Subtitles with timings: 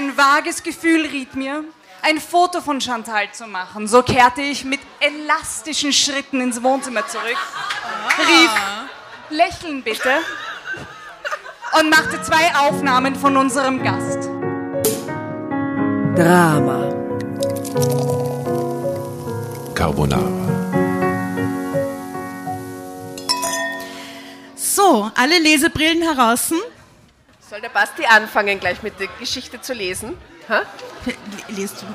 [0.00, 1.62] Ein vages Gefühl riet mir,
[2.00, 3.86] ein Foto von Chantal zu machen.
[3.86, 7.36] So kehrte ich mit elastischen Schritten ins Wohnzimmer zurück,
[8.18, 8.50] rief,
[9.28, 10.10] lächeln bitte,
[11.78, 14.30] und machte zwei Aufnahmen von unserem Gast.
[16.16, 16.88] Drama.
[19.74, 20.30] Carbonara.
[24.56, 26.54] So, alle Lesebrillen heraus.
[27.50, 30.16] Soll der Basti anfangen, gleich mit der Geschichte zu lesen?
[30.48, 30.62] Ha?
[31.48, 31.86] Lest du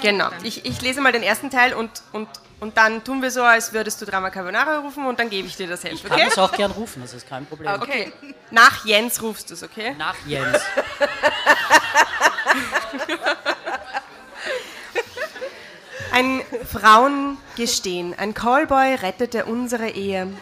[0.00, 0.30] Genau.
[0.42, 2.26] Ich, ich lese mal den ersten Teil und, und,
[2.60, 5.56] und dann tun wir so, als würdest du Drama Carbonara rufen und dann gebe ich
[5.56, 6.24] dir das Heft, Ich kann okay?
[6.24, 7.70] das auch gern rufen, das ist kein Problem.
[7.74, 8.10] Okay.
[8.50, 9.94] Nach Jens rufst du es, okay?
[9.98, 10.62] Nach Jens.
[16.10, 16.40] Ein
[16.72, 18.18] Frauengestehen.
[18.18, 20.32] Ein Callboy rettete unsere Ehe.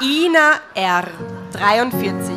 [0.00, 1.06] Ina R.,
[1.56, 2.34] 43.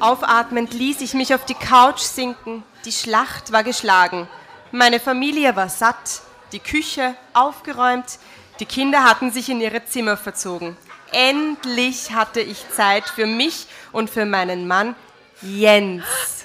[0.00, 2.62] Aufatmend ließ ich mich auf die Couch sinken.
[2.86, 4.28] Die Schlacht war geschlagen.
[4.72, 8.18] Meine Familie war satt, die Küche aufgeräumt,
[8.60, 10.76] die Kinder hatten sich in ihre Zimmer verzogen.
[11.12, 14.96] Endlich hatte ich Zeit für mich und für meinen Mann
[15.42, 16.37] Jens.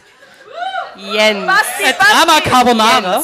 [0.96, 1.52] Jens.
[1.80, 3.24] Äh, Drama Carbonara.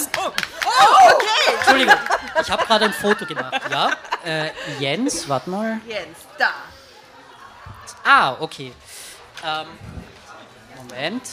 [1.59, 1.95] Entschuldigung,
[2.41, 3.61] ich habe gerade ein Foto gemacht.
[3.69, 3.91] Ja,
[4.25, 5.79] äh, Jens, warte mal.
[5.87, 6.51] Jens, da.
[8.03, 8.73] Ah, okay.
[9.43, 9.67] Ähm,
[10.77, 11.23] Moment.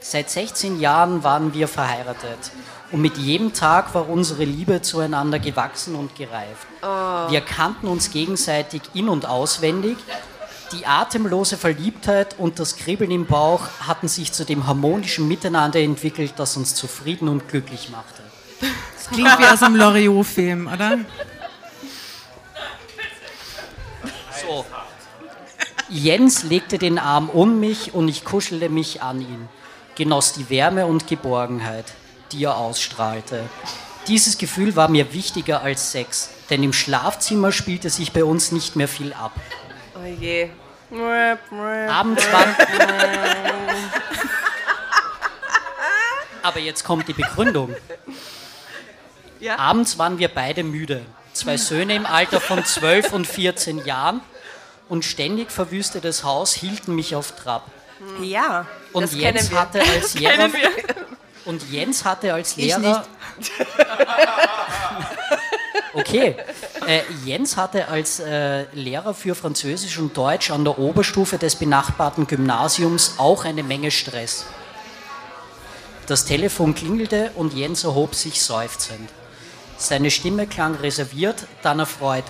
[0.00, 2.50] Seit 16 Jahren waren wir verheiratet
[2.90, 6.66] und mit jedem Tag war unsere Liebe zueinander gewachsen und gereift.
[7.30, 9.98] Wir kannten uns gegenseitig in- und auswendig.
[10.72, 16.34] Die atemlose Verliebtheit und das Kribbeln im Bauch hatten sich zu dem harmonischen Miteinander entwickelt,
[16.36, 18.22] das uns zufrieden und glücklich machte.
[18.94, 20.98] Das klingt wie aus einem Loriot-Film, oder?
[24.46, 24.66] So.
[25.88, 29.48] Jens legte den Arm um mich und ich kuschelte mich an ihn,
[29.94, 31.86] genoss die Wärme und Geborgenheit,
[32.32, 33.48] die er ausstrahlte.
[34.06, 38.76] Dieses Gefühl war mir wichtiger als Sex, denn im Schlafzimmer spielte sich bei uns nicht
[38.76, 39.32] mehr viel ab.
[39.94, 40.48] Oh je.
[41.88, 42.56] Abends waren.
[46.42, 47.76] Aber jetzt kommt die Begründung.
[49.40, 49.58] Ja?
[49.58, 51.04] Abends waren wir beide müde.
[51.34, 54.22] Zwei Söhne im Alter von 12 und 14 Jahren
[54.88, 57.70] und ständig verwüstetes Haus hielten mich auf Trab.
[58.22, 58.66] Ja.
[58.92, 60.48] Und Jens hatte als Lehrer
[61.48, 63.04] und Jens hatte als Lehrer
[65.94, 66.36] Okay.
[66.86, 72.26] Äh, Jens hatte als äh, Lehrer für Französisch und Deutsch an der Oberstufe des benachbarten
[72.26, 74.44] Gymnasiums auch eine Menge Stress.
[76.06, 79.10] Das Telefon klingelte und Jens erhob sich seufzend.
[79.76, 82.24] Seine Stimme klang reserviert, dann erfreut.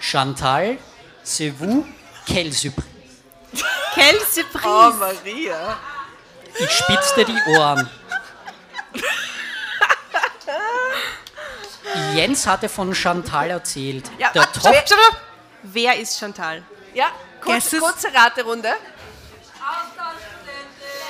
[0.00, 0.78] Chantal,
[1.24, 1.84] c'est vous,
[2.26, 2.86] quelle surprise.
[3.94, 4.66] Quelle Surprise.
[4.66, 5.78] Oh, Maria.
[6.58, 7.88] Ich spitzte die Ohren.
[12.16, 14.10] Jens hatte von Chantal erzählt.
[14.18, 14.74] Ja, der warte, Top.
[15.62, 16.62] Wer ist Chantal?
[16.94, 17.10] Ja,
[17.40, 17.80] kurz, Guesses?
[17.80, 18.72] kurze Raterunde.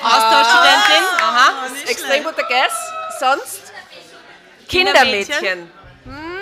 [0.02, 1.04] Austauschstudentin.
[1.20, 1.66] Aha.
[1.86, 2.74] Extrem guter Guess.
[3.20, 3.72] Sonst
[4.68, 5.38] Kindermädchen.
[5.38, 5.70] Kindermädchen.
[6.04, 6.38] Hm?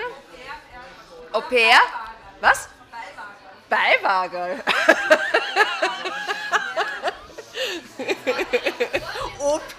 [1.32, 1.78] Au pair?
[2.40, 2.68] Was?
[3.68, 4.62] Pair.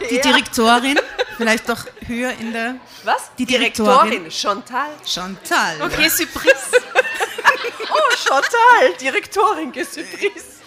[0.10, 1.00] Die Direktorin,
[1.38, 3.32] vielleicht doch höher in der Was?
[3.38, 4.30] die Direktorin.
[4.32, 4.90] Chantal.
[5.06, 5.82] Chantal.
[5.82, 6.56] Okay, Surprise.
[7.88, 8.98] Oh, Chantal.
[9.00, 10.60] Direktorin, Gesübris.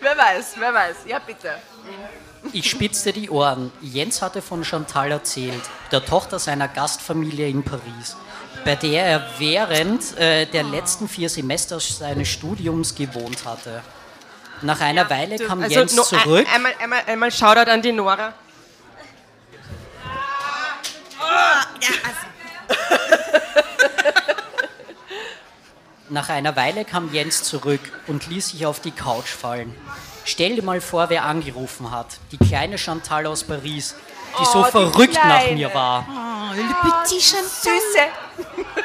[0.00, 0.96] wer weiß, wer weiß.
[1.06, 1.54] Ja, bitte.
[2.52, 3.72] Ich spitzte die Ohren.
[3.80, 8.16] Jens hatte von Chantal erzählt, der Tochter seiner Gastfamilie in Paris,
[8.64, 13.82] bei der er während äh, der letzten vier Semester seines Studiums gewohnt hatte.
[14.62, 16.46] Nach einer Weile kam Also, Jens no, zurück.
[16.48, 18.32] Ein, einmal, einmal, einmal Shoutout an die Nora.
[26.08, 29.74] Nach einer Weile kam Jens zurück und ließ sich auf die Couch fallen.
[30.24, 32.06] Stell dir mal vor, wer angerufen hat.
[32.32, 33.94] Die kleine Chantal aus Paris,
[34.38, 35.56] die so Oh, die verrückt nach Kleine.
[35.56, 36.06] mir war.
[36.08, 37.48] Oh, le petit Chantal.
[37.48, 38.81] Süße.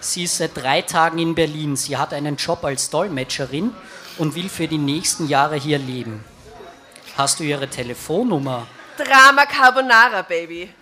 [0.00, 1.76] Sie ist seit drei Tagen in Berlin.
[1.76, 3.72] Sie hat einen Job als Dolmetscherin
[4.18, 6.24] und will für die nächsten Jahre hier leben.
[7.16, 8.66] Hast du ihre Telefonnummer?
[8.96, 10.72] Drama Carbonara, Baby.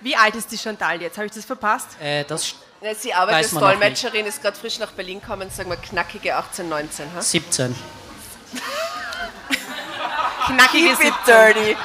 [0.00, 1.16] Wie alt ist die Chantal jetzt?
[1.16, 1.88] Habe ich das verpasst?
[2.00, 5.76] Äh, das Ja, Sie arbeitet als Dolmetscherin, ist gerade frisch nach Berlin gekommen, sagen wir
[5.76, 7.14] knackige 18, 19.
[7.14, 7.20] Ha?
[7.20, 7.76] 17.
[10.46, 11.76] knackige Keep it 17.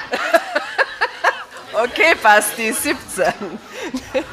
[1.84, 3.34] Okay, Basti, 17.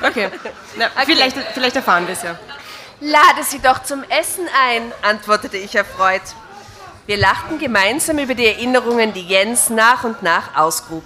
[0.03, 0.31] Okay,
[0.77, 2.39] Na, Vielleicht, vielleicht erfahren wir es ja.
[3.01, 6.23] Lade sie doch zum Essen ein, antwortete ich erfreut.
[7.05, 11.05] Wir lachten gemeinsam über die Erinnerungen, die Jens nach und nach ausgrub.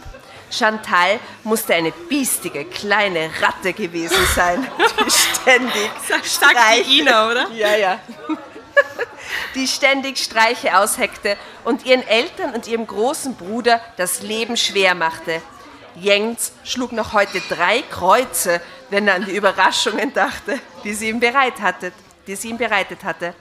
[0.50, 4.66] Chantal musste eine biestige kleine Ratte gewesen sein,
[5.04, 5.90] die ständig
[6.24, 7.48] Stark wie Ina, oder?
[7.52, 8.00] ja, ja.
[9.56, 15.42] Die ständig Streiche ausheckte und ihren Eltern und ihrem großen Bruder das Leben schwer machte.
[16.00, 18.60] Jens schlug noch heute drei Kreuze,
[18.90, 21.92] wenn er an die Überraschungen dachte, die sie ihm, bereit hatte,
[22.26, 23.34] die sie ihm bereitet hatte.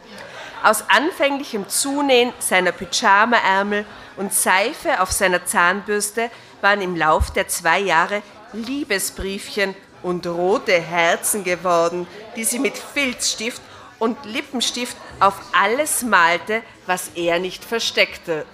[0.64, 3.86] Aus anfänglichem Zunähen seiner Pyjama-Ärmel
[4.18, 6.32] und Seife auf seiner Zahnbürste
[6.62, 8.24] waren im Lauf der zwei Jahre
[8.54, 13.62] Liebesbriefchen und rote Herzen geworden, die sie mit Filzstift
[14.00, 18.46] und Lippenstift auf alles malte, was er nicht versteckte.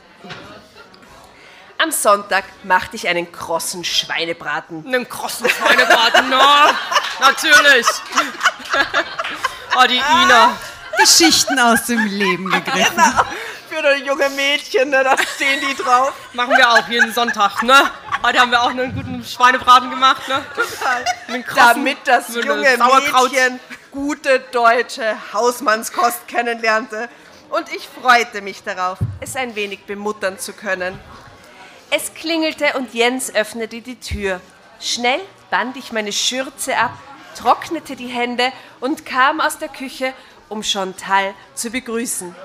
[1.84, 4.86] Am Sonntag machte ich einen krossen Schweinebraten.
[4.88, 6.40] Einen krossen Schweinebraten, no,
[7.20, 7.88] natürlich.
[9.76, 10.56] Oh, die Ina.
[11.00, 13.04] Geschichten aus dem Leben gegriffen.
[13.70, 16.14] Für das junge Mädchen, ne, da stehen die drauf.
[16.34, 17.90] Machen wir auch jeden Sonntag, ne?
[18.24, 20.46] Heute haben wir auch einen guten Schweinebraten gemacht, ne?
[21.28, 23.32] Mit krossen- Damit das junge Sauerkraut.
[23.32, 23.60] Mädchen
[23.90, 27.10] gute deutsche Hausmannskost kennenlernte.
[27.50, 31.00] Und ich freute mich darauf, es ein wenig bemuttern zu können.
[31.90, 34.42] Es klingelte und Jens öffnete die Tür.
[34.80, 35.20] Schnell
[35.52, 36.92] band ich meine Schürze ab,
[37.38, 40.14] trocknete die Hände und kam aus der Küche,
[40.50, 42.36] um Chantal zu begrüßen.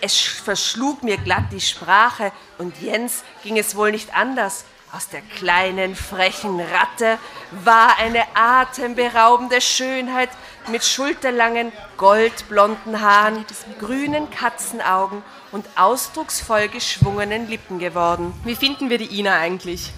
[0.00, 4.64] Es sch- verschlug mir glatt die Sprache und Jens ging es wohl nicht anders.
[4.92, 7.18] Aus der kleinen, frechen Ratte
[7.50, 10.30] war eine atemberaubende Schönheit
[10.68, 13.44] mit schulterlangen, goldblonden Haaren,
[13.80, 15.24] grünen Katzenaugen
[15.54, 18.34] und ausdrucksvoll geschwungenen Lippen geworden.
[18.44, 19.92] Wie finden wir die Ina eigentlich?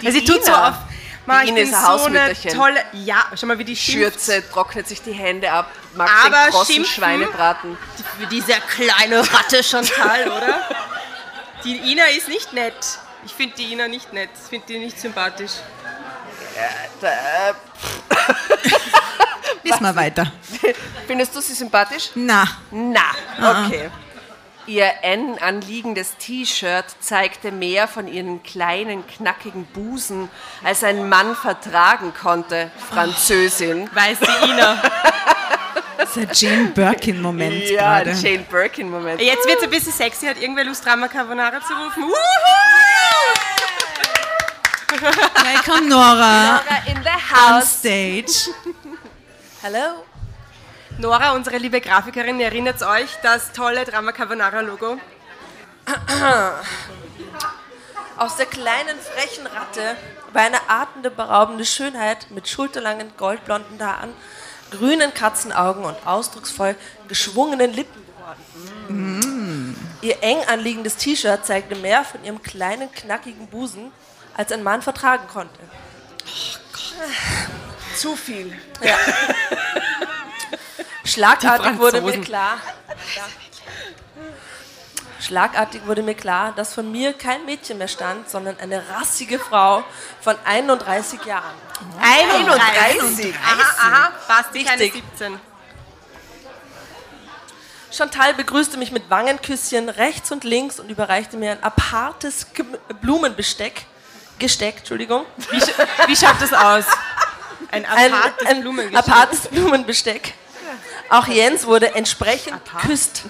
[0.00, 0.68] Die Also sie tut so Ina?
[0.70, 0.74] auf.
[1.26, 2.50] Ma, Die ich Ina bin so eine Hausmütterchen.
[2.54, 2.84] tolle.
[2.94, 4.14] Ja, schau mal, wie die schimpft.
[4.14, 6.94] Schürze, trocknet sich die Hände ab, mag Aber den krossen schimpfen?
[6.94, 7.76] Schweinebraten.
[8.18, 10.62] Wie diese kleine Ratte Chantal, oder?
[11.64, 12.74] Die Ina ist nicht nett.
[13.24, 14.30] Ich finde die Ina nicht nett.
[14.42, 15.52] Ich finde die nicht sympathisch.
[19.62, 20.32] Lies mal weiter.
[21.06, 22.10] Findest du sie sympathisch?
[22.16, 23.02] Na, Na,
[23.66, 23.90] okay.
[24.66, 30.30] Ihr N anliegendes T-Shirt zeigte mehr von ihren kleinen, knackigen Busen,
[30.62, 32.70] als ein Mann vertragen konnte.
[32.90, 33.90] Französin.
[33.92, 34.80] Weiß die Ina.
[35.98, 38.12] das ist ein Jane Birkin-Moment Ja, gerade.
[38.12, 39.20] Jane Birkin-Moment.
[39.20, 40.26] Jetzt wird es ein bisschen sexy.
[40.26, 42.04] Hat irgendwer Lust, Drama Carbonara zu rufen?
[42.04, 42.12] Wuhu!
[45.34, 47.78] Gleich kommt Nora in the on house.
[47.78, 48.50] stage.
[49.60, 50.04] Hello.
[50.98, 54.98] Nora, unsere liebe Grafikerin, erinnert euch das tolle Drama Carbonara Logo?
[58.16, 59.96] Aus der kleinen, frechen Ratte
[60.32, 64.12] war eine atemberaubende Schönheit mit schulterlangen, goldblonden Haaren,
[64.70, 66.76] grünen Katzenaugen und ausdrucksvoll
[67.08, 69.76] geschwungenen Lippen geworden.
[70.02, 73.92] Ihr eng anliegendes T-Shirt zeigte mehr von ihrem kleinen, knackigen Busen,
[74.34, 75.58] als ein Mann vertragen konnte.
[77.96, 78.56] Zu viel.
[81.12, 82.58] Schlagartig wurde mir klar.
[85.20, 89.84] Schlagartig wurde mir klar, dass von mir kein Mädchen mehr stand, sondern eine rassige Frau
[90.20, 91.54] von 31 Jahren.
[92.00, 93.34] 31.
[93.36, 95.04] Aha, aha, Basti, keine Richtig.
[95.18, 95.38] 17.
[97.92, 102.46] Chantal begrüßte mich mit Wangenküsschen rechts und links und überreichte mir ein apartes
[103.02, 103.84] Blumenbesteck.
[104.38, 105.26] Gesteck, Entschuldigung.
[105.50, 105.60] Wie,
[106.06, 106.86] wie schaut das aus?
[107.70, 109.08] Ein Ein, apartes ein Blumengeschenk.
[109.08, 110.34] apartes Blumenbesteck.
[111.12, 113.24] Auch Jens wurde entsprechend küsst.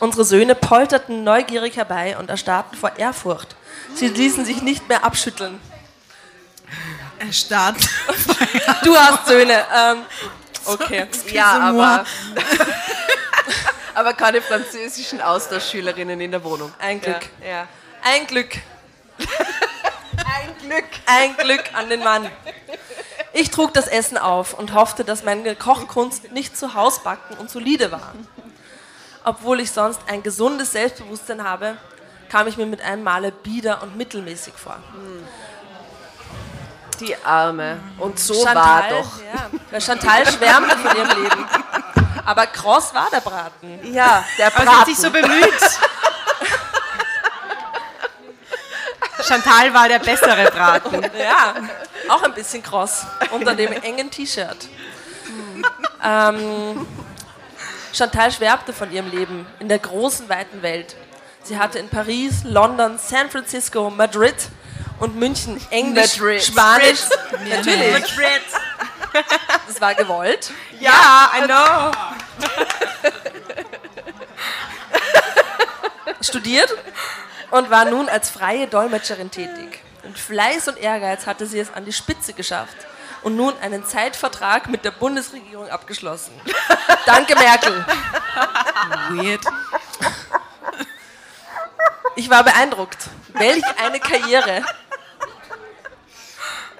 [0.00, 3.56] Unsere Söhne polterten neugierig herbei und erstarrten vor Ehrfurcht.
[3.94, 5.60] Sie ließen sich nicht mehr abschütteln.
[7.18, 7.76] Er starrt.
[8.84, 9.66] Du hast Söhne.
[9.74, 10.02] Ähm,
[10.64, 11.06] okay.
[11.30, 12.06] Ja, aber,
[13.94, 16.72] aber keine französischen Austauschschülerinnen in der Wohnung.
[16.78, 17.28] Ein Glück.
[17.42, 17.68] Ja, ja.
[18.02, 18.56] Ein Glück.
[19.18, 20.84] Ein Glück.
[21.04, 22.30] Ein Glück an den Mann.
[23.32, 27.92] Ich trug das Essen auf und hoffte, dass meine Kochkunst nicht zu Hausbacken und solide
[27.92, 28.12] war.
[29.24, 31.76] Obwohl ich sonst ein gesundes Selbstbewusstsein habe,
[32.28, 34.76] kam ich mir mit einem Male bieder und mittelmäßig vor.
[36.98, 37.78] Die Arme.
[37.98, 39.10] Und so Chantal, war doch.
[39.72, 41.46] Ja, Chantal schwärmte von ihrem Leben.
[42.24, 43.92] Aber kross war der Braten.
[43.92, 44.94] Ja, der Aber sie hat Braten.
[44.94, 45.60] sich so bemüht.
[49.30, 51.00] Chantal war der bessere Braten.
[51.20, 51.54] Ja,
[52.08, 54.68] auch ein bisschen kross unter dem engen T-Shirt.
[56.02, 56.86] Ähm,
[57.92, 60.96] Chantal schwärmte von ihrem Leben in der großen, weiten Welt.
[61.44, 64.34] Sie hatte in Paris, London, San Francisco, Madrid
[64.98, 66.42] und München Englisch, Madrid.
[66.42, 67.00] Spanisch.
[67.48, 68.04] Natürlich.
[69.68, 70.50] Das war gewollt.
[70.80, 71.92] Ja, I know.
[76.22, 76.74] studiert
[77.50, 79.82] und war nun als freie Dolmetscherin tätig.
[80.02, 82.76] Mit Fleiß und Ehrgeiz hatte sie es an die Spitze geschafft
[83.22, 86.32] und nun einen Zeitvertrag mit der Bundesregierung abgeschlossen.
[87.06, 87.84] Danke, Merkel.
[89.10, 89.44] Weird.
[92.16, 92.98] Ich war beeindruckt.
[93.28, 94.64] Welch eine Karriere.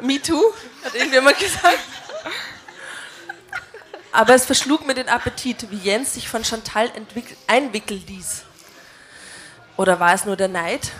[0.00, 0.42] Me too,
[0.84, 1.78] hat irgendjemand gesagt.
[4.12, 6.90] Aber es verschlug mir den Appetit, wie Jens sich von Chantal
[7.46, 8.44] einwickeln ließ.
[9.80, 10.92] Oder war es nur der Neid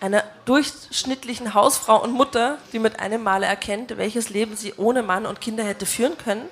[0.00, 5.24] einer durchschnittlichen Hausfrau und Mutter, die mit einem Male erkennt, welches Leben sie ohne Mann
[5.24, 6.48] und Kinder hätte führen können,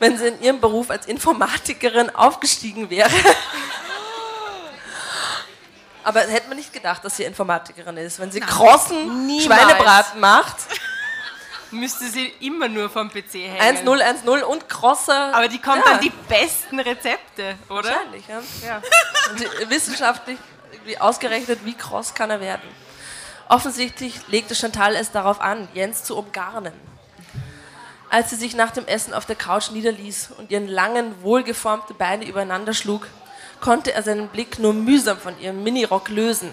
[0.00, 3.08] wenn sie in ihrem Beruf als Informatikerin aufgestiegen wäre?
[6.02, 8.18] Aber hätte man nicht gedacht, dass sie Informatikerin ist.
[8.18, 9.44] Wenn sie krossen Niemals.
[9.44, 10.56] Schweinebraten macht,
[11.70, 13.86] Müsste sie immer nur vom PC hängen.
[13.86, 15.32] 1-0, 1-0 und krosser.
[15.34, 15.92] Aber die kommt Ja.
[15.92, 17.84] dann die besten Rezepte, oder?
[17.90, 18.80] Wahrscheinlich, ja.
[19.38, 20.38] Die- wissenschaftlich
[20.88, 22.68] irgendwie ausgerechnet, wie kross kann er werden.
[23.48, 26.72] Offensichtlich legte Chantal es darauf an, Jens zu umgarnen.
[28.10, 32.26] Als sie sich nach dem Essen auf der Couch niederließ und ihren langen, wohlgeformten Beine
[32.26, 33.06] übereinander schlug,
[33.60, 36.50] konnte er seinen Blick nur mühsam von ihrem Minirock lösen.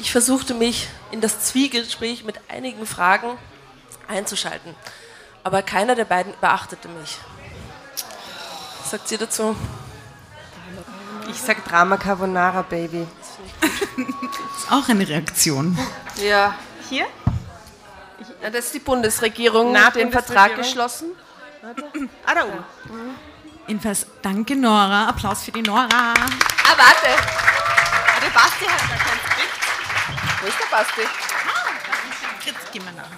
[0.00, 3.38] Ich versuchte mich in das Zwiegespräch mit einigen Fragen
[4.08, 4.74] einzuschalten,
[5.44, 7.18] aber keiner der beiden beachtete mich.
[8.80, 9.54] Was sagt sie dazu?
[11.28, 13.06] Ich sag Drama Carbonara, Baby.
[13.96, 15.76] Ist auch eine Reaktion.
[16.16, 16.54] Ja.
[16.88, 17.06] Hier?
[18.42, 20.12] ja, das ist die Bundesregierung, Na, den Bundesregierung.
[20.12, 21.08] Vertrag geschlossen.
[22.24, 22.64] Ah, da oben.
[23.66, 25.08] Jedenfalls, danke Nora.
[25.08, 25.86] Applaus für die Nora.
[25.92, 26.14] Ah,
[26.76, 27.10] warte.
[27.10, 30.40] Ah, der Basti hat da kein Skript.
[30.40, 31.02] Wo ist der Basti?
[32.46, 33.08] Jetzt gehen wir nach.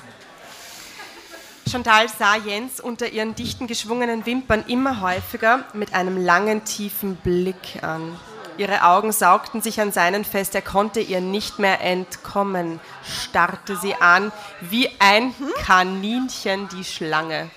[1.70, 7.80] Chantal sah Jens unter ihren dichten geschwungenen Wimpern immer häufiger mit einem langen, tiefen Blick
[7.82, 8.18] an.
[8.56, 13.94] Ihre Augen saugten sich an seinen fest, er konnte ihr nicht mehr entkommen, starrte sie
[13.94, 15.32] an wie ein
[15.64, 17.50] Kaninchen die Schlange.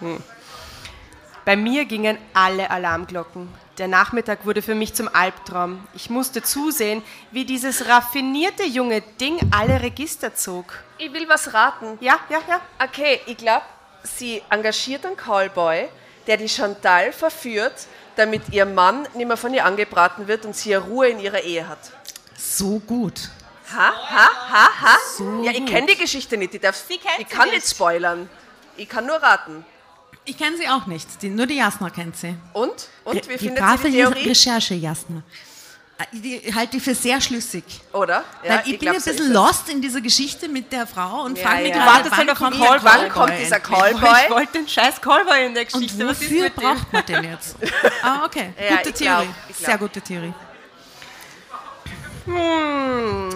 [0.00, 0.22] Hm.
[1.44, 3.65] Bei mir gingen alle Alarmglocken.
[3.78, 5.86] Der Nachmittag wurde für mich zum Albtraum.
[5.94, 10.72] Ich musste zusehen, wie dieses raffinierte junge Ding alle Register zog.
[10.96, 11.98] Ich will was raten.
[12.00, 12.60] Ja, ja, ja.
[12.82, 13.66] Okay, ich glaube,
[14.02, 15.88] sie engagiert einen Callboy,
[16.26, 20.70] der die Chantal verführt, damit ihr Mann nicht mehr von ihr angebraten wird und sie
[20.70, 21.78] ja Ruhe in ihrer Ehe hat.
[22.34, 23.28] So gut.
[23.74, 24.96] Ha, ha, ha, ha.
[25.18, 26.54] So ja, ich kenne die Geschichte nicht.
[26.54, 28.30] Ich, darf, Sie kennt ich sie kann nicht spoilern.
[28.78, 29.66] Ich kann nur raten.
[30.26, 31.22] Ich kenne sie auch nicht.
[31.22, 32.34] Die, nur die Jasna kennt sie.
[32.52, 32.88] Und?
[33.04, 33.14] Und?
[33.28, 34.28] Wie die findet brave sie die Theorie?
[34.28, 35.22] Recherche, Jasna.
[35.98, 37.64] Äh, Die halte ich für sehr schlüssig.
[37.92, 38.22] Oder?
[38.42, 39.32] Weil ich, bin glaub, ein so bisschen es.
[39.32, 41.76] lost in dieser Geschichte mit der Frau und Ja, frage mich ja.
[41.84, 42.90] gerade, Wartet wann kommt, Callboy.
[42.92, 44.10] Wann kommt dieser Callboy?
[44.24, 46.02] Ich wollte den scheiß Callboy in der Geschichte.
[46.06, 47.56] Und wofür braucht man den jetzt?
[48.02, 48.52] Ah, okay.
[48.60, 49.28] Ja, gute ich glaub, Theorie.
[49.48, 49.66] ich glaub.
[49.68, 50.34] Sehr gute Theorie.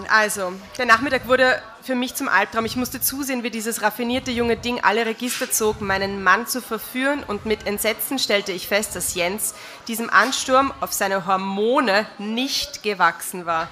[0.09, 2.65] Also, der Nachmittag wurde für mich zum Albtraum.
[2.65, 7.23] Ich musste zusehen, wie dieses raffinierte junge Ding alle Register zog, meinen Mann zu verführen
[7.27, 9.55] und mit Entsetzen stellte ich fest, dass Jens
[9.89, 13.69] diesem Ansturm auf seine Hormone nicht gewachsen war.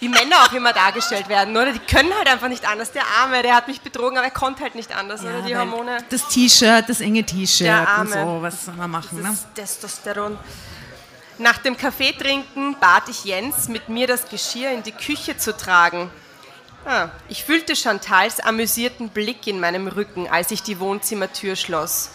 [0.00, 1.72] Wie Männer auch immer dargestellt werden, oder?
[1.72, 2.92] Die können halt einfach nicht anders.
[2.92, 5.42] Der Arme, der hat mich betrogen, aber er konnte halt nicht anders, oder?
[5.42, 5.98] Die Hormone.
[6.10, 9.28] Das T-Shirt, das enge T-Shirt und so, was soll man machen, ne?
[9.28, 10.38] Das Testosteron.
[11.42, 16.08] Nach dem Kaffeetrinken bat ich Jens, mit mir das Geschirr in die Küche zu tragen.
[16.86, 22.10] Ah, ich fühlte Chantals amüsierten Blick in meinem Rücken, als ich die Wohnzimmertür schloss.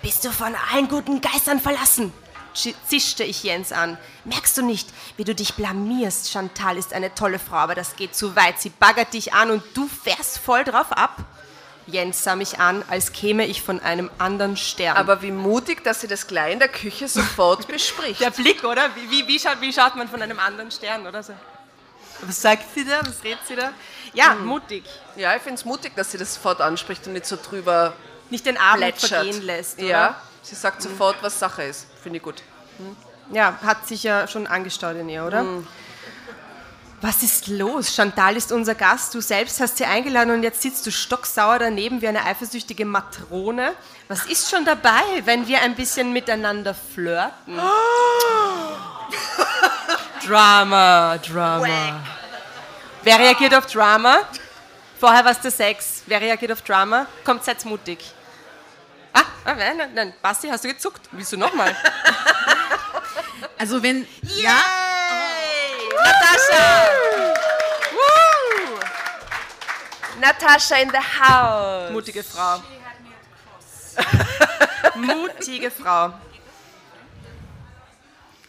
[0.00, 2.14] Bist du von allen guten Geistern verlassen?
[2.54, 3.98] Zi- zischte ich Jens an.
[4.24, 4.88] Merkst du nicht,
[5.18, 6.30] wie du dich blamierst?
[6.30, 8.58] Chantal ist eine tolle Frau, aber das geht zu weit.
[8.58, 11.18] Sie baggert dich an und du fährst voll drauf ab.
[11.86, 14.96] Jens sah mich an, als käme ich von einem anderen Stern.
[14.96, 18.20] Aber wie mutig, dass sie das gleich in der Küche sofort bespricht.
[18.20, 18.88] Der Blick, oder?
[18.94, 21.32] Wie, wie, wie, schaut, wie schaut man von einem anderen Stern, oder so?
[22.20, 23.00] Was sagt sie da?
[23.04, 23.72] Was redet sie da?
[24.14, 24.84] Ja, mutig.
[25.16, 27.94] Ja, ich finde es mutig, dass sie das sofort anspricht und nicht so drüber
[28.30, 29.10] Nicht den Abend plätschert.
[29.24, 29.86] vergehen lässt, oder?
[29.88, 31.88] Ja, sie sagt sofort, was Sache ist.
[32.00, 32.42] Finde ich gut.
[33.32, 35.44] Ja, hat sich ja schon angestaut in ihr, oder?
[37.02, 37.92] Was ist los?
[37.92, 42.00] Chantal ist unser Gast, du selbst hast sie eingeladen und jetzt sitzt du stocksauer daneben
[42.00, 43.74] wie eine eifersüchtige Matrone.
[44.06, 47.58] Was ist schon dabei, wenn wir ein bisschen miteinander flirten?
[50.24, 52.00] Drama, Drama.
[53.02, 54.18] Wer reagiert auf Drama?
[55.00, 56.04] Vorher war es der Sex.
[56.06, 57.08] Wer reagiert auf Drama?
[57.24, 57.98] Kommt, seid mutig.
[59.12, 61.00] Ah, ah, nein, nein, nein, Basti, hast du gezuckt?
[61.10, 61.76] Willst du nochmal?
[63.58, 64.81] Also wenn, ja,
[66.04, 66.64] Natascha!
[67.92, 68.78] Woo!
[70.20, 71.90] Natascha in the house.
[71.92, 72.62] Mutige Frau.
[74.96, 76.12] Mutige Frau.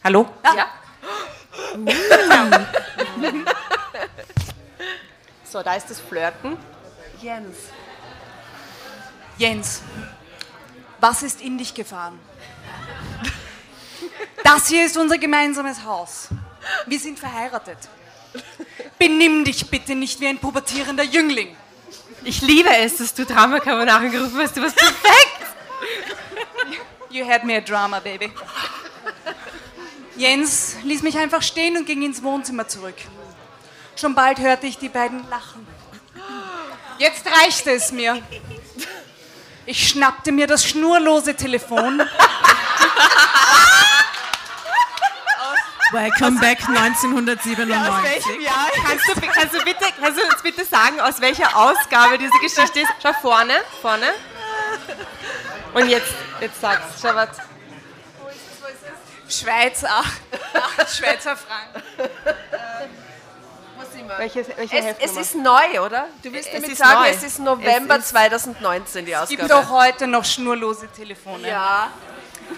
[0.03, 0.27] Hallo?
[0.43, 0.67] Ja?
[5.53, 6.57] So, da ist das Flirten.
[7.21, 7.57] Jens.
[9.37, 9.83] Jens,
[10.99, 12.19] was ist in dich gefahren?
[14.43, 16.29] Das hier ist unser gemeinsames Haus.
[16.85, 17.77] Wir sind verheiratet.
[18.97, 21.55] Benimm dich bitte nicht wie ein pubertierender Jüngling.
[22.23, 24.55] Ich liebe es, dass du Drama Carbonara gerufen hast.
[24.55, 25.43] Du warst perfekt.
[27.09, 28.31] You had me a drama, baby.
[30.15, 32.95] Jens ließ mich einfach stehen und ging ins Wohnzimmer zurück.
[33.95, 35.67] Schon bald hörte ich die beiden lachen.
[36.97, 38.21] Jetzt reichte es mir.
[39.65, 42.01] Ich schnappte mir das schnurlose Telefon,
[45.93, 48.41] Welcome back 1997.
[48.41, 48.67] Jahr?
[48.87, 52.81] Kannst du, kannst, du bitte, kannst du uns bitte sagen, aus welcher Ausgabe diese Geschichte
[52.81, 52.91] ist?
[53.01, 54.07] Schau vorne, vorne.
[55.73, 56.99] Und jetzt, jetzt sag's.
[57.01, 57.29] Schau was.
[59.29, 60.11] Schweiz, ach,
[60.53, 61.83] acht Schweizer Franken.
[64.17, 66.07] Welche, welche Es, es ist neu, oder?
[66.21, 67.09] Du willst Es damit ist sagen, neu.
[67.09, 69.65] es ist November Es ist- 2019, die Es gibt Ausgabe.
[69.67, 71.47] auch heute noch schnurlose Telefone.
[71.47, 71.89] Ja.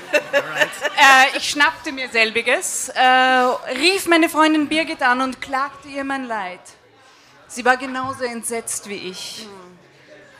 [0.98, 6.25] Äh, ich schnappte mir selbiges, äh, rief meine Freundin Birgit an und klagte ihr mein
[6.25, 6.62] Leid.
[7.48, 9.48] Sie war genauso entsetzt wie ich.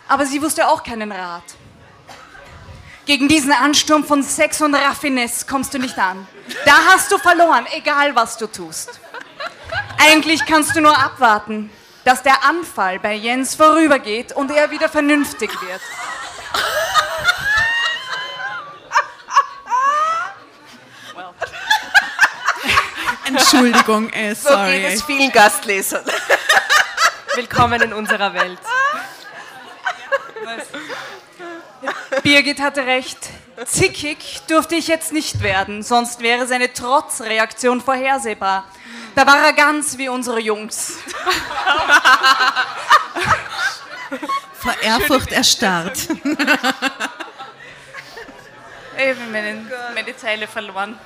[0.08, 1.44] Aber sie wusste auch keinen Rat.
[3.06, 6.26] Gegen diesen Ansturm von Sex und Raffinesse kommst du nicht an.
[6.66, 9.00] Da hast du verloren, egal was du tust.
[9.98, 11.70] Eigentlich kannst du nur abwarten,
[12.04, 15.82] dass der Anfall bei Jens vorübergeht und er wieder vernünftig wird.
[23.46, 24.80] Entschuldigung, äh, So sorry.
[24.82, 26.04] geht es vielen Gastlesern.
[27.36, 28.58] Willkommen in unserer Welt.
[32.24, 33.20] Birgit hatte recht.
[33.68, 38.64] Zickig durfte ich jetzt nicht werden, sonst wäre seine Trotzreaktion vorhersehbar.
[39.14, 40.94] Da war er ganz wie unsere Jungs.
[44.60, 45.98] Vor Ehrfurcht erstarrt.
[48.98, 50.98] Ich habe meine, meine Zeile verloren.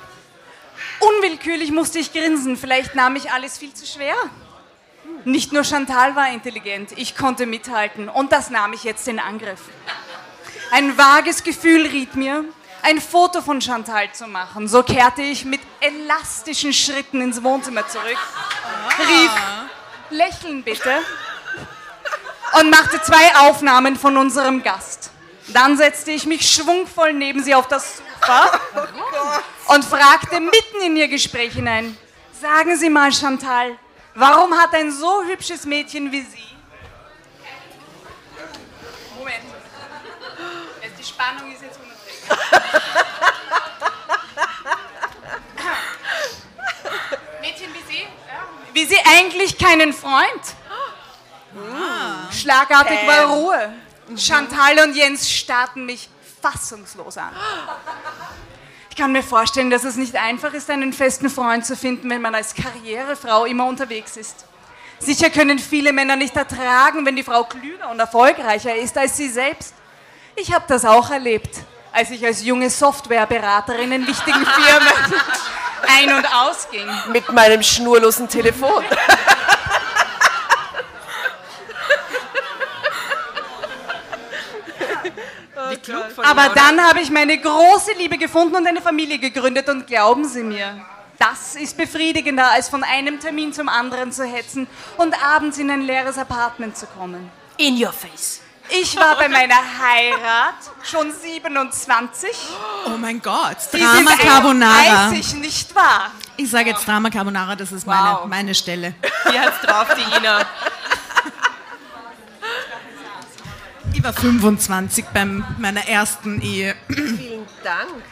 [1.00, 4.14] Unwillkürlich musste ich grinsen, vielleicht nahm ich alles viel zu schwer.
[5.24, 9.60] Nicht nur Chantal war intelligent, ich konnte mithalten und das nahm ich jetzt in Angriff.
[10.70, 12.44] Ein vages Gefühl riet mir,
[12.82, 14.68] ein Foto von Chantal zu machen.
[14.68, 18.18] So kehrte ich mit elastischen Schritten ins Wohnzimmer zurück,
[18.98, 19.32] rief,
[20.10, 21.00] lächeln bitte,
[22.58, 25.10] und machte zwei Aufnahmen von unserem Gast.
[25.48, 28.60] Dann setzte ich mich schwungvoll neben sie auf das Sofa
[29.70, 31.96] und fragte mitten in ihr Gespräch hinein,
[32.40, 33.78] sagen Sie mal Chantal,
[34.14, 36.44] warum hat ein so hübsches Mädchen wie Sie...
[39.16, 39.44] Moment.
[40.98, 42.30] Die Spannung ist jetzt unerträglich.
[47.40, 48.06] Mädchen wie Sie?
[48.72, 50.42] Wie Sie eigentlich keinen Freund?
[52.32, 53.72] Schlagartig war Ruhe.
[54.16, 56.08] Chantal und Jens starrten mich
[56.42, 57.34] fassungslos an.
[58.90, 62.20] Ich kann mir vorstellen, dass es nicht einfach ist, einen festen Freund zu finden, wenn
[62.20, 64.44] man als Karrierefrau immer unterwegs ist.
[64.98, 69.30] Sicher können viele Männer nicht ertragen, wenn die Frau klüger und erfolgreicher ist als sie
[69.30, 69.74] selbst.
[70.36, 71.56] Ich habe das auch erlebt,
[71.92, 74.92] als ich als junge Softwareberaterin in wichtigen Firmen
[75.86, 76.86] ein- und ausging.
[77.12, 78.84] Mit meinem schnurlosen Telefon.
[85.70, 89.68] Wie klug von Aber dann habe ich meine große Liebe gefunden und eine Familie gegründet
[89.68, 90.80] und glauben Sie mir,
[91.18, 95.82] das ist befriedigender, als von einem Termin zum anderen zu hetzen und abends in ein
[95.82, 97.30] leeres Apartment zu kommen.
[97.58, 98.40] In your face.
[98.72, 100.54] Ich war bei meiner Heirat
[100.84, 102.30] schon 27.
[102.86, 105.08] Oh mein Gott, Sie Drama Carbonara.
[105.08, 106.12] 31, nicht wahr?
[106.36, 107.94] Ich sage jetzt Drama Carbonara, das ist Wow.
[107.94, 108.94] meine, meine Stelle.
[109.30, 110.46] Hier hat's drauf, die Ina.
[114.00, 116.74] Ich war 25 bei meiner ersten Ehe.
[116.88, 118.02] Vielen Dank.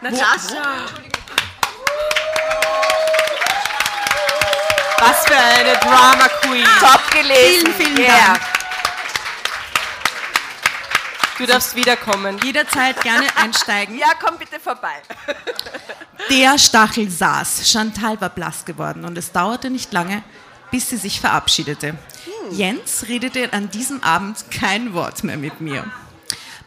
[0.00, 0.86] Natascha.
[5.00, 6.64] Was für eine Drama Queen.
[6.78, 7.74] Top gelesen.
[7.76, 8.26] Vielen, vielen Yeah.
[8.34, 8.40] Dank.
[11.38, 12.38] Du darfst wiederkommen.
[12.44, 13.98] Jederzeit gerne einsteigen.
[13.98, 15.02] Ja, komm bitte vorbei.
[16.30, 17.68] Der Stachel saß.
[17.68, 20.22] Chantal war blass geworden und es dauerte nicht lange,
[20.70, 21.98] bis sie sich verabschiedete.
[22.50, 25.84] Jens redete an diesem Abend kein Wort mehr mit mir.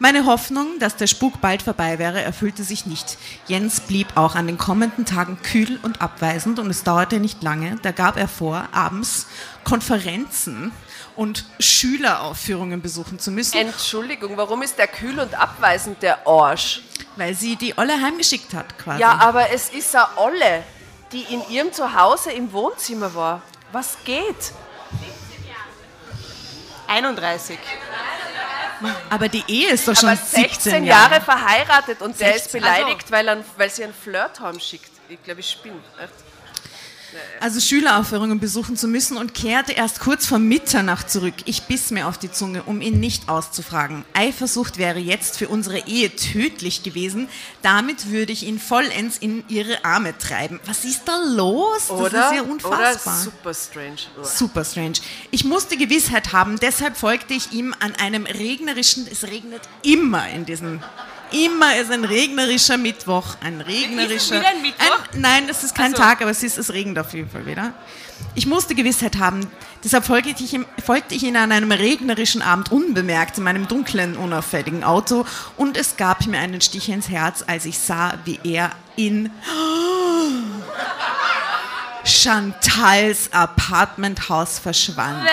[0.01, 3.17] Meine Hoffnung, dass der Spuk bald vorbei wäre, erfüllte sich nicht.
[3.47, 7.75] Jens blieb auch an den kommenden Tagen kühl und abweisend und es dauerte nicht lange.
[7.81, 9.27] Da gab er vor, abends
[9.65, 10.71] Konferenzen
[11.17, 16.81] und Schüleraufführungen besuchen zu müssen, Entschuldigung, warum ist der kühl und abweisend, der Arsch?
[17.19, 19.01] weil sie die Olle heimgeschickt hat quasi.
[19.01, 20.63] Ja, aber es ist eine Olle,
[21.11, 23.41] die in ihrem Zuhause im Wohnzimmer war.
[23.71, 24.53] Was geht?
[26.89, 27.58] 31.
[29.10, 31.12] aber die Ehe ist doch schon Aber 17 16 Jahre.
[31.12, 32.62] Jahre verheiratet und der ist 16.
[32.62, 34.91] beleidigt, weil, er, weil sie einen Flirt heimschickt.
[35.10, 35.80] Ich glaube, ich spinne.
[36.02, 36.28] Echt.
[37.39, 41.33] Also Schüleraufführungen besuchen zu müssen und kehrte erst kurz vor Mitternacht zurück.
[41.45, 44.05] Ich biss mir auf die Zunge, um ihn nicht auszufragen.
[44.13, 47.29] Eifersucht wäre jetzt für unsere Ehe tödlich gewesen.
[47.61, 50.59] Damit würde ich ihn vollends in ihre Arme treiben.
[50.65, 51.87] Was ist da los?
[51.87, 52.25] Das Oder?
[52.29, 53.13] ist ja unfassbar.
[53.13, 53.97] Oder super strange.
[54.23, 54.99] Super strange.
[55.31, 60.45] Ich musste Gewissheit haben, deshalb folgte ich ihm an einem regnerischen, es regnet immer in
[60.45, 60.81] diesem,
[61.31, 64.39] immer ist ein regnerischer Mittwoch, ein regnerischer.
[64.39, 64.99] wieder ein Mittwoch?
[65.13, 65.97] Ein, nein, es ist kein so.
[65.97, 67.73] Tag, aber es, ist, es regnet auf jeden Fall wieder.
[68.35, 69.49] Ich musste Gewissheit haben,
[69.83, 74.17] deshalb folgte ich, ihm, folgte ich ihm an einem regnerischen Abend unbemerkt in meinem dunklen,
[74.17, 75.25] unauffälligen Auto
[75.57, 79.31] und es gab mir einen Stich ins Herz, als ich sah, wie er in
[82.03, 85.29] Chantals Apartmenthaus verschwand.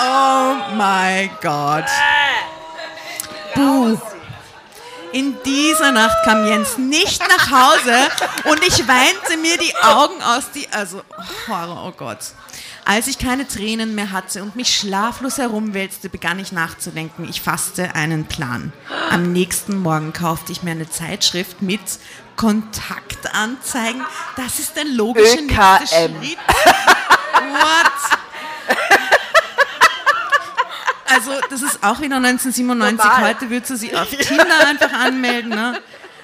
[0.00, 1.84] Oh my God.
[3.54, 4.11] Buh.
[5.12, 7.94] In dieser Nacht kam Jens nicht nach Hause
[8.44, 11.02] und ich weinte mir die Augen aus die, also
[11.48, 12.18] Horror, oh Gott.
[12.84, 17.28] Als ich keine Tränen mehr hatte und mich schlaflos herumwälzte, begann ich nachzudenken.
[17.28, 18.72] Ich fasste einen Plan.
[19.10, 21.80] Am nächsten Morgen kaufte ich mir eine Zeitschrift mit
[22.36, 24.02] Kontaktanzeigen.
[24.36, 26.22] Das ist der logische nächste ÖKM.
[26.22, 26.38] Schritt.
[27.52, 27.92] What?
[31.12, 33.04] Also, das ist auch wieder 1997.
[33.04, 33.28] Normal.
[33.28, 35.50] Heute würde sie sich auf Tinder einfach anmelden.
[35.50, 35.78] Ne?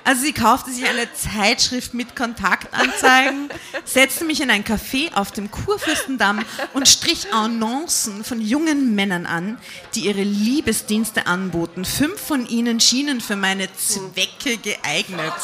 [0.05, 3.51] Also, sie kaufte sich eine Zeitschrift mit Kontaktanzeigen,
[3.85, 9.59] setzte mich in ein Café auf dem Kurfürstendamm und strich Annoncen von jungen Männern an,
[9.95, 11.85] die ihre Liebesdienste anboten.
[11.85, 15.35] Fünf von ihnen schienen für meine Zwecke geeignet.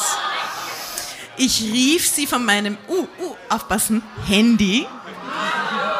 [1.37, 4.87] Ich rief sie von meinem, uh, uh, aufpassen, Handy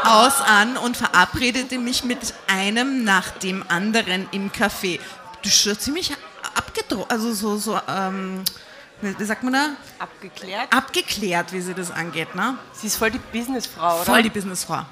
[0.05, 4.99] aus an und verabredete mich mit einem nach dem anderen im Café.
[5.41, 6.13] Du schon ziemlich
[6.55, 8.43] abgedroht, also so, so, ähm,
[9.01, 9.69] wie sagt man da?
[9.99, 10.71] Abgeklärt.
[10.71, 12.57] Abgeklärt, wie sie das angeht, ne?
[12.73, 14.05] Sie ist voll die Businessfrau, oder?
[14.05, 14.85] Voll die Businessfrau.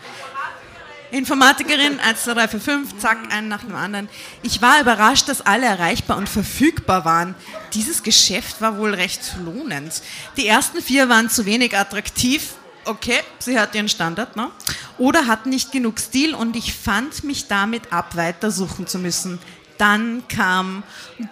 [1.12, 4.10] Informatikerin, 1, 2, 3, 4, 5, zack, einen nach dem anderen.
[4.41, 7.36] Ich war überrascht, dass alle erreichbar und verfügbar waren.
[7.73, 10.02] Dieses Geschäft war wohl recht lohnend.
[10.38, 12.56] Die ersten vier waren zu wenig attraktiv.
[12.86, 14.52] Okay, sie hat ihren Standard, ne?
[14.98, 19.39] Oder hatten nicht genug Stil und ich fand mich damit ab, weiter suchen zu müssen.
[19.78, 20.84] Dann kam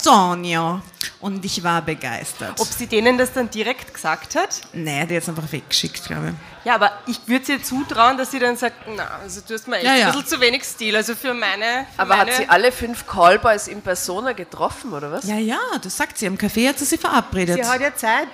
[0.03, 0.81] Donio
[1.19, 2.59] und ich war begeistert.
[2.59, 4.61] Ob sie denen das dann direkt gesagt hat?
[4.73, 6.65] nee, die hat es einfach weggeschickt, glaube ich.
[6.65, 9.77] Ja, aber ich würde ihr zutrauen, dass sie dann sagt, na, also du hast mir
[9.77, 10.07] echt Ja, ja.
[10.07, 11.85] ein bisschen zu wenig Stil, also für meine...
[11.95, 15.25] Für Aber meine hat sie alle fünf Callboys in Persona getroffen, oder was?
[15.25, 16.25] Ja, ja, das sagt sie.
[16.25, 17.63] Im Café hat sie sie verabredet.
[17.63, 18.29] Sie hat ja Zeit.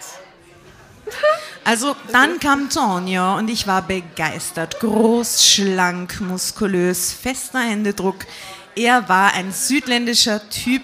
[1.63, 4.79] Also dann kam Tonio und ich war begeistert.
[4.79, 8.25] Groß, schlank, muskulös, fester Händedruck.
[8.75, 10.83] Er war ein südländischer Typ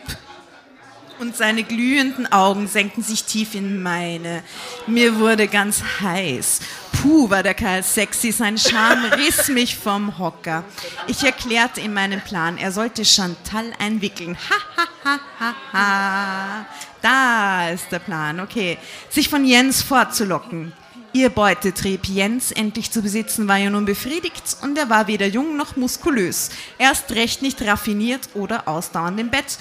[1.20, 4.44] und seine glühenden Augen senkten sich tief in meine.
[4.88, 6.60] Mir wurde ganz heiß.
[7.04, 10.64] Puh, war der Kerl sexy, sein Charme riss mich vom Hocker.
[11.08, 14.38] Ich erklärte ihm meinen Plan, er sollte Chantal einwickeln.
[14.50, 16.66] Ha, ha, ha, ha, ha.
[17.02, 18.78] Da ist der Plan, okay.
[19.10, 20.72] Sich von Jens fortzulocken.
[21.12, 25.58] Ihr Beutetrieb, Jens endlich zu besitzen, war ja nun befriedigt und er war weder jung
[25.58, 26.52] noch muskulös.
[26.78, 29.58] Erst recht nicht raffiniert oder ausdauernd im Bett.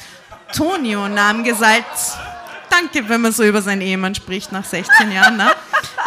[0.54, 2.16] Tonio nahm Gesalz.
[2.70, 5.36] Danke, wenn man so über seinen Ehemann spricht nach 16 Jahren.
[5.36, 5.50] Ne?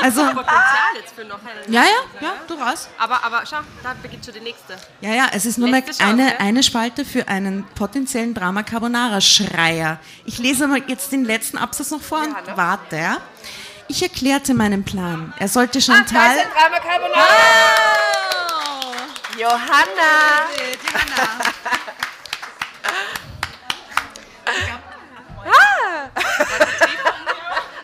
[0.02, 1.72] Also, Potenzial jetzt für noch einen.
[1.72, 1.88] ja, ja,
[2.22, 2.90] ja, durchaus.
[2.98, 4.76] Aber, aber schau, da beginnt schon die nächste.
[5.02, 6.24] Ja, ja, es ist nur Letzte Chance.
[6.24, 10.00] eine, eine Spalte für einen potenziellen Drama Carbonara-Schreier.
[10.26, 12.98] Ich lese mal jetzt den letzten Absatz noch vor und warte.
[12.98, 13.18] Ja.
[13.88, 15.34] Ich erklärte meinen Plan.
[15.38, 16.38] Er sollte Chantal.
[16.54, 17.28] Drama Carbonara.
[19.38, 20.46] Johanna!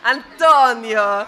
[0.02, 1.26] Antonio!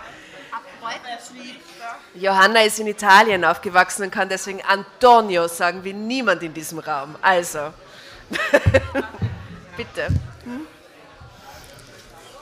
[2.14, 7.16] Johanna ist in Italien aufgewachsen und kann deswegen Antonio sagen wie niemand in diesem Raum.
[7.22, 7.72] Also,
[9.76, 10.08] bitte.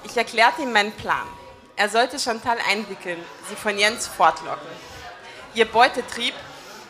[0.05, 1.27] Ich erklärte ihm meinen Plan.
[1.77, 4.69] Er sollte Chantal einwickeln, sie von Jens fortlocken.
[5.55, 6.35] Ihr Beutetrieb,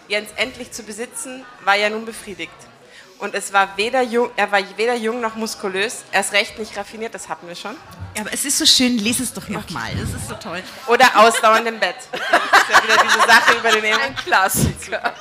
[0.08, 2.52] Jens endlich zu besitzen, war ja nun befriedigt.
[3.22, 7.14] Und es war weder jung, er war weder jung noch muskulös, erst recht nicht raffiniert,
[7.14, 7.76] das hatten wir schon.
[8.16, 9.92] Ja, aber es ist so schön, lese es doch nochmal.
[9.94, 10.60] Das ist so toll.
[10.88, 11.94] Oder ausdauernd im Bett.
[12.10, 15.14] Das ist ja wieder diese Sache über den Ein Klassiker.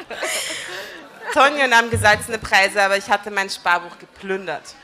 [1.34, 4.74] Tonio nahm gesalzene Preise, aber ich hatte mein Sparbuch geplündert.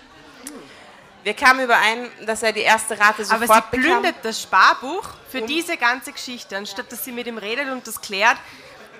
[1.22, 4.02] Wir kamen überein, dass er die erste Rate Aber sofort sie bekam.
[4.02, 7.98] plündert das Sparbuch für diese ganze Geschichte, anstatt dass sie mit ihm redet und das
[7.98, 8.36] klärt.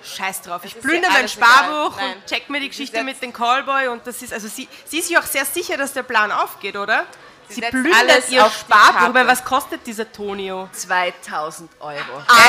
[0.03, 1.27] Scheiß drauf, ich ist plündere mein.
[1.27, 4.99] Sparbuch und check mir die Geschichte mit dem Callboy und das ist, also sie, sie
[4.99, 7.05] ist sich auch sehr sicher, dass der Plan aufgeht, oder?
[7.49, 9.07] Sie, setzt plündert alles ihr Sparbuch.
[9.07, 10.69] Ich meine, was kostet dieser Tonio?
[10.73, 11.97] 2000 Euro.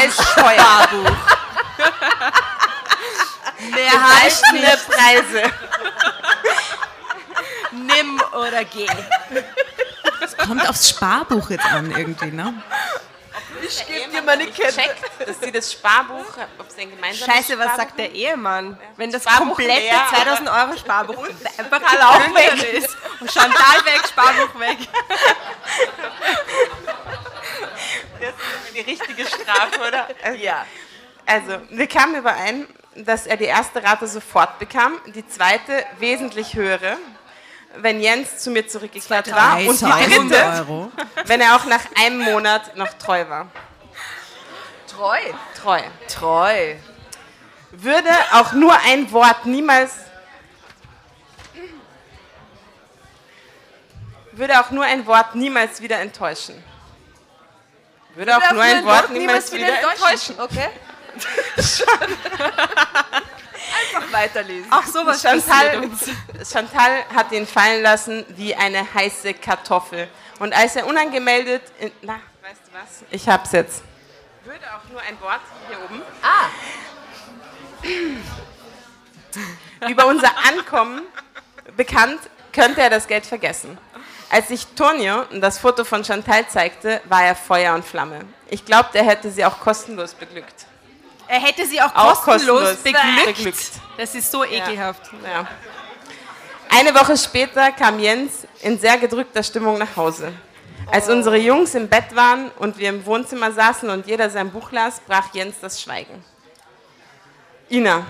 [0.01, 0.89] Er ist teuer.
[3.77, 5.43] Erhaltene Preise.
[7.73, 8.87] Nimm oder geh.
[10.45, 12.55] Kommt aufs Sparbuch jetzt an irgendwie, ne?
[13.63, 14.75] Ich gebe dir meine Kette.
[14.75, 16.27] Checkt, dass sie das Sparbuch,
[16.59, 18.79] ob sie ein gemeinsames Scheiße, was Sparbuch sagt der Ehemann?
[18.97, 22.97] Wenn das Sparbuch komplette leer, 2000 Euro Sparbuch einfach auch geplündert ist.
[23.21, 24.79] Und Chantal weg, Sparbuch weg.
[28.21, 30.35] Das ist die richtige Strafe, oder?
[30.37, 30.67] Ja.
[31.25, 36.97] Also, wir kamen überein, dass er die erste Rate sofort bekam, die zweite wesentlich höhere,
[37.81, 40.93] wenn Jens zu mir zurückgekehrt war und die 3000 dritte, Euro.
[41.25, 43.49] wenn er auch nach einem Monat noch treu war.
[44.87, 45.19] Treu.
[45.61, 45.81] Treu.
[46.09, 46.75] Treu.
[47.71, 49.93] Würde auch nur ein Wort niemals
[54.33, 56.63] würde auch nur ein Wort niemals wieder enttäuschen.
[58.15, 60.41] Würde auch nur ein Wort niemals wieder enttäuschen.
[60.41, 60.69] Okay?
[63.69, 64.67] Einfach weiterlesen.
[64.71, 65.83] Ach, sowas Chantal.
[66.51, 70.09] Chantal hat ihn fallen lassen wie eine heiße Kartoffel.
[70.39, 73.05] Und als er unangemeldet, in, na, weißt du was?
[73.11, 73.83] Ich hab's jetzt.
[74.45, 76.03] Würde auch nur ein Wort hier oben.
[76.23, 76.49] Ah.
[79.91, 81.03] Über unser Ankommen
[81.77, 82.21] bekannt,
[82.53, 83.79] könnte er das Geld vergessen.
[84.31, 88.21] Als ich Tonio das Foto von Chantal zeigte, war er Feuer und Flamme.
[88.49, 90.67] Ich glaubte, er hätte sie auch kostenlos beglückt.
[91.29, 93.37] Er hätte sie auch, Auch kostenlos, kostenlos beglückt.
[93.37, 93.71] beglückt.
[93.99, 95.03] Das ist so ekelhaft.
[95.23, 95.47] Ja.
[96.71, 100.33] Eine Woche später kam Jens in sehr gedrückter Stimmung nach Hause.
[100.91, 104.73] Als unsere Jungs im Bett waren und wir im Wohnzimmer saßen und jeder sein Buch
[104.73, 106.25] las, brach Jens das Schweigen.
[107.71, 108.07] Ina,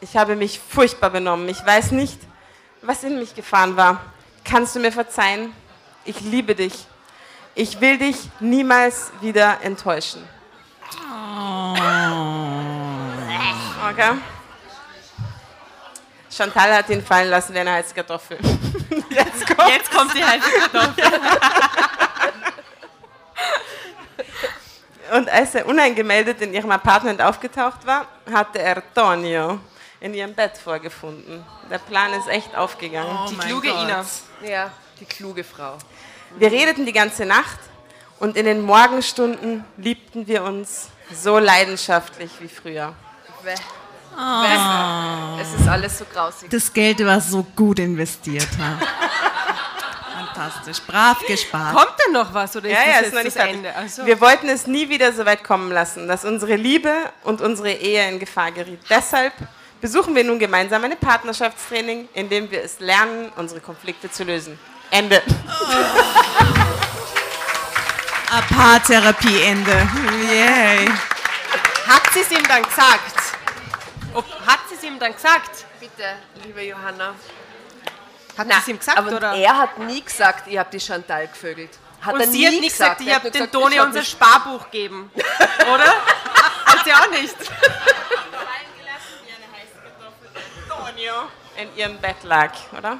[0.00, 1.48] ich habe mich furchtbar benommen.
[1.48, 2.18] Ich weiß nicht,
[2.82, 4.00] was in mich gefahren war.
[4.44, 5.52] Kannst du mir verzeihen?
[6.04, 6.86] Ich liebe dich.
[7.56, 10.22] Ich will dich niemals wieder enttäuschen.
[13.94, 14.18] Okay.
[16.28, 18.38] Chantal hat ihn fallen lassen wie eine heiße Kartoffel.
[19.08, 21.04] Jetzt kommt Jetzt kommt die heiße Kartoffel.
[25.12, 29.60] Und als er uneingemeldet in ihrem Apartment aufgetaucht war, hatte er Tonio
[30.00, 31.44] in ihrem Bett vorgefunden.
[31.70, 33.16] Der Plan ist echt aufgegangen.
[33.16, 33.84] Oh Die kluge Gott.
[33.84, 34.04] Ina.
[34.42, 35.78] Ja, die kluge Frau.
[36.36, 37.60] Wir redeten die ganze Nacht
[38.18, 42.92] und in den Morgenstunden liebten wir uns so leidenschaftlich wie früher.
[43.44, 43.54] Bäh.
[44.16, 45.42] Bäh.
[45.42, 46.50] Es ist alles so grausig.
[46.50, 48.48] Das Geld war so gut investiert.
[48.58, 48.78] Ha?
[50.34, 50.80] Fantastisch.
[50.86, 51.74] Brav gespart.
[51.74, 53.44] Kommt denn noch was oder ist Ja, ja, das ist jetzt noch nicht das.
[53.46, 53.74] Ende?
[53.74, 57.72] Also, Wir wollten es nie wieder so weit kommen lassen, dass unsere Liebe und unsere
[57.72, 58.80] Ehe in Gefahr geriet.
[58.88, 59.32] Deshalb
[59.80, 64.58] besuchen wir nun gemeinsam ein Partnerschaftstraining, in dem wir es lernen, unsere Konflikte zu lösen.
[64.90, 65.22] Ende.
[68.50, 69.88] Paartherapie-Ende.
[70.30, 70.88] Yay.
[71.86, 73.23] hat sie es ihm dann gesagt?
[74.14, 75.64] Ob, hat sie es ihm dann gesagt?
[75.80, 76.04] Bitte,
[76.44, 77.14] liebe Johanna.
[78.36, 79.32] Hat sie es ihm gesagt, aber oder?
[79.34, 81.70] er hat nie gesagt, ich habe die Chantal gevögelt.
[82.00, 84.04] Hat Und er sie nie hat nicht gesagt, Er ich habe den gesagt, Toni unser
[84.04, 85.10] Sparbuch geben.
[85.74, 85.86] Oder?
[86.66, 87.36] Hat sie auch nicht.
[91.56, 92.98] In ihrem Bett lag, oder?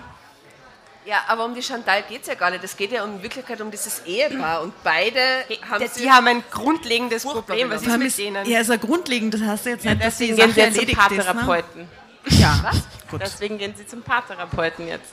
[1.07, 2.64] Ja, aber um die Chantal geht es ja gar nicht.
[2.64, 4.62] Es geht ja in Wirklichkeit um dieses Ehepaar.
[4.62, 5.21] Und beide
[5.69, 7.69] haben Die, haben ein grundlegendes Problem.
[7.71, 8.47] Was ist mit ist, denen?
[8.49, 10.62] ja, ist ja grundlegend, das heißt ja jetzt nicht, dass Sache gehen sie jetzt zum
[10.62, 11.11] erledigt ist.
[11.11, 11.17] Ne?
[11.17, 11.88] Paartherapeuten.
[12.27, 12.83] Ja, Was?
[13.11, 13.21] Gut.
[13.21, 15.12] Deswegen gehen sie zum Paartherapeuten jetzt.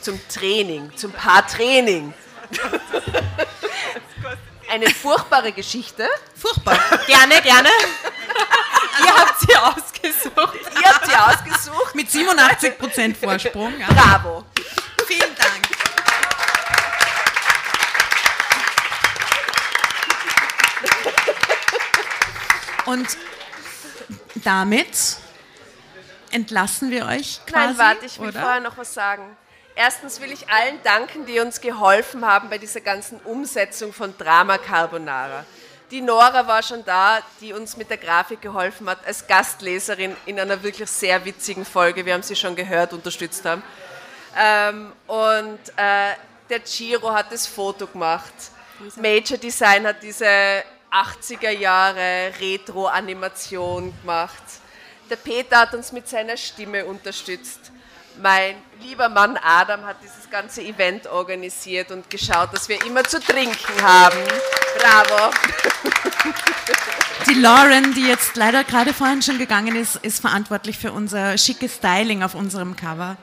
[0.00, 2.14] zum Training, zum Paartraining.
[4.70, 6.08] Eine furchtbare Geschichte.
[6.36, 6.78] Furchtbar.
[7.06, 7.68] Gerne, gerne.
[9.04, 10.58] Ihr habt sie ausgesucht.
[10.80, 11.94] Ihr habt sie ausgesucht.
[11.94, 13.72] Mit 87% Vorsprung.
[13.78, 13.86] Ja.
[13.88, 14.44] Bravo.
[15.06, 15.68] Vielen Dank.
[22.86, 23.06] Und
[24.44, 25.16] damit
[26.30, 28.40] entlassen wir euch quasi, Nein, warte, ich will oder?
[28.40, 29.36] vorher noch was sagen.
[29.74, 34.58] Erstens will ich allen danken, die uns geholfen haben bei dieser ganzen Umsetzung von Drama
[34.58, 35.44] Carbonara.
[35.90, 40.40] Die Nora war schon da, die uns mit der Grafik geholfen hat, als Gastleserin in
[40.40, 42.04] einer wirklich sehr witzigen Folge.
[42.04, 43.62] Wir haben sie schon gehört, unterstützt haben.
[44.36, 46.14] Ähm, und äh,
[46.48, 48.32] der Giro hat das Foto gemacht.
[48.96, 50.26] Major Design hat diese
[50.92, 54.42] 80er Jahre Retro-Animation gemacht.
[55.08, 57.72] Der Peter hat uns mit seiner Stimme unterstützt.
[58.20, 63.20] Mein lieber Mann Adam hat dieses ganze Event organisiert und geschaut, dass wir immer zu
[63.20, 64.18] trinken haben.
[64.78, 65.34] Bravo.
[67.28, 71.76] Die Lauren, die jetzt leider gerade vorhin schon gegangen ist, ist verantwortlich für unser schickes
[71.76, 73.16] Styling auf unserem Cover.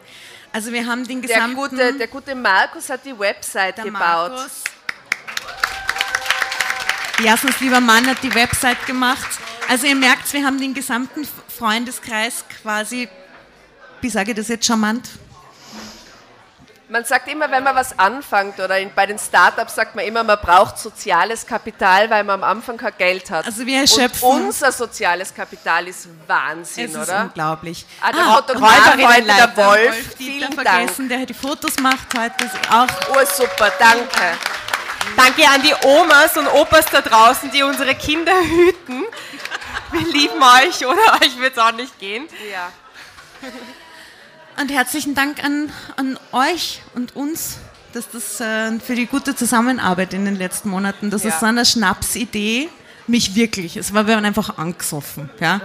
[0.53, 1.55] Also wir haben den Der gesamten...
[1.55, 4.31] gute, der gute Markus hat die Website der gebaut.
[4.31, 4.63] Markus.
[7.23, 9.27] Jasens lieber Mann hat die Website gemacht.
[9.67, 13.09] Also ihr merkt, wir haben den gesamten Freundeskreis quasi,
[14.01, 15.09] wie sage ich das jetzt charmant?
[16.89, 20.21] Man sagt immer, wenn man was anfängt oder in, bei den Startups sagt man immer,
[20.23, 23.45] man braucht soziales Kapital, weil man am Anfang kein Geld hat.
[23.45, 27.21] Also wir erschöpfen- Und unser soziales Kapital ist Wahnsinn, Es ist oder?
[27.23, 27.85] unglaublich.
[28.01, 32.43] Ah, der Ah, Fotograf heute, der Wolf, Wolf vielen vergessen, der die Fotos macht heute.
[32.45, 34.37] Ist auch Oh, super, danke.
[35.15, 39.03] Danke an die Omas und Opas da draußen, die unsere Kinder hüten.
[39.91, 41.13] Wir lieben euch, oder?
[41.21, 42.27] Euch wird es auch nicht gehen.
[42.51, 42.69] Ja.
[44.59, 47.57] Und herzlichen Dank an, an euch und uns,
[47.93, 51.09] dass das äh, für die gute Zusammenarbeit in den letzten Monaten.
[51.09, 51.29] Das Ja.
[51.29, 52.69] ist so eine Schnapsidee,
[53.07, 53.75] mich wirklich.
[53.77, 55.59] Es war, wir waren einfach angesoffen, ja,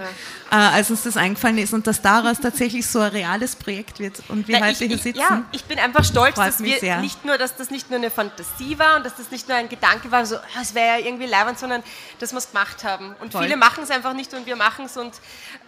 [0.50, 4.16] Äh, als uns das eingefallen ist und dass daraus tatsächlich so ein reales Projekt wird
[4.28, 5.18] und wir Na, heute ich, hier sitzen.
[5.20, 7.00] ja, ich bin einfach stolz, dass mich wir sehr.
[7.02, 9.68] nicht nur, dass das nicht nur eine Fantasie war und dass das nicht nur ein
[9.68, 11.82] Gedanke war, so, ah, es wäre ja irgendwie leibend, sondern
[12.18, 13.14] dass wir es gemacht haben.
[13.20, 13.42] Und Voll.
[13.42, 15.12] viele machen es einfach nicht und wir machen es und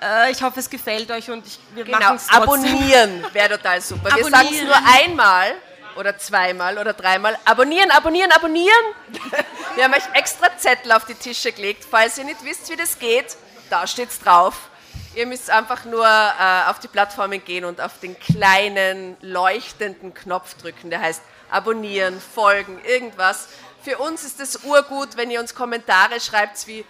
[0.00, 3.83] äh, ich hoffe, es gefällt euch und ich, wir Genau, machen es abonnieren wäre total
[3.83, 4.04] super.
[4.04, 4.33] Wir Abonnieren.
[4.33, 5.52] sagen es nur einmal
[6.00, 7.38] oder zweimal oder dreimal.
[7.44, 8.84] Abonnieren, abonnieren, abonnieren.
[9.76, 11.84] Wir haben euch extra Zettel auf die Tische gelegt.
[11.88, 13.36] Falls ihr nicht wisst, wie das geht,
[13.68, 14.70] da steht's drauf.
[15.14, 20.54] Ihr müsst einfach nur äh, auf die Plattformen gehen und auf den kleinen leuchtenden Knopf
[20.54, 23.48] drücken, der heißt abonnieren, folgen, irgendwas.
[23.82, 26.84] Für uns ist es urgut, wenn ihr uns Kommentare schreibt wie,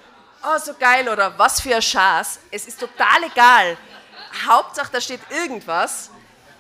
[0.45, 2.41] oh so geil oder was für ein Schaß.
[2.51, 3.77] Es ist total egal.
[4.47, 6.11] Hauptsache, da steht irgendwas.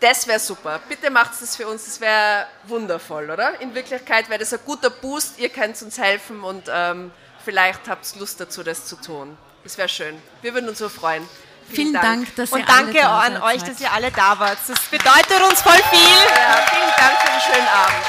[0.00, 0.80] Das wäre super.
[0.88, 3.60] Bitte macht das für uns, das wäre wundervoll, oder?
[3.60, 5.38] In Wirklichkeit wäre das ein guter Boost.
[5.38, 7.12] Ihr könnt uns helfen und ähm,
[7.44, 9.36] vielleicht habt ihr Lust dazu, das zu tun.
[9.62, 10.20] Das wäre schön.
[10.40, 11.28] Wir würden uns so freuen.
[11.68, 13.72] Vielen Dank, dass ihr Und danke alle da an seid euch, heute.
[13.72, 14.58] dass ihr alle da wart.
[14.66, 16.00] Das bedeutet uns voll viel.
[16.00, 18.06] Ja, vielen Dank für den schönen Abend.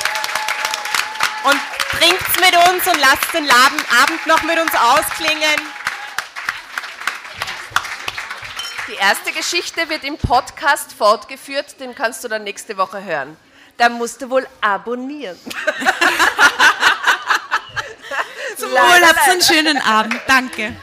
[1.44, 1.62] Und
[2.00, 5.81] trinkt's mit uns und lasst den Laden, Abend noch mit uns ausklingen.
[8.92, 13.38] Die erste Geschichte wird im Podcast fortgeführt, den kannst du dann nächste Woche hören.
[13.78, 15.40] Da musst du wohl abonnieren.
[18.58, 20.20] Zum Wohl, habt einen schönen Abend.
[20.28, 20.76] Danke.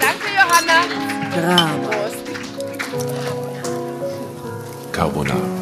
[0.00, 0.86] Danke, Johanna.
[4.92, 5.57] Carbonara.